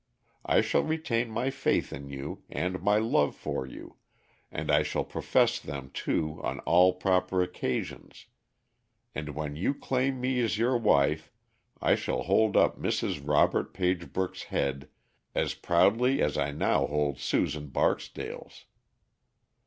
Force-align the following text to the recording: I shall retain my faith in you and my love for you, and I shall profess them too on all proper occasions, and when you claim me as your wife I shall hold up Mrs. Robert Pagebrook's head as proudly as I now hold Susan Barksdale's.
I 0.47 0.61
shall 0.61 0.81
retain 0.81 1.29
my 1.29 1.51
faith 1.51 1.93
in 1.93 2.09
you 2.09 2.41
and 2.49 2.81
my 2.81 2.97
love 2.97 3.35
for 3.35 3.67
you, 3.67 3.97
and 4.51 4.71
I 4.71 4.81
shall 4.81 5.03
profess 5.03 5.59
them 5.59 5.91
too 5.93 6.41
on 6.43 6.57
all 6.61 6.93
proper 6.93 7.43
occasions, 7.43 8.25
and 9.13 9.35
when 9.35 9.55
you 9.55 9.75
claim 9.75 10.19
me 10.19 10.39
as 10.39 10.57
your 10.57 10.75
wife 10.75 11.31
I 11.79 11.93
shall 11.93 12.23
hold 12.23 12.57
up 12.57 12.79
Mrs. 12.79 13.21
Robert 13.23 13.75
Pagebrook's 13.75 14.45
head 14.45 14.89
as 15.35 15.53
proudly 15.53 16.19
as 16.19 16.35
I 16.35 16.49
now 16.49 16.87
hold 16.87 17.19
Susan 17.19 17.67
Barksdale's. 17.67 18.65